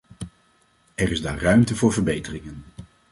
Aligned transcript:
Er 0.95 1.11
is 1.11 1.21
daar 1.21 1.41
ruimte 1.41 1.75
voor 1.75 1.93
verbeteringen. 1.93 2.63